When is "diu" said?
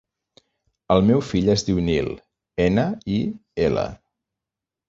1.69-1.83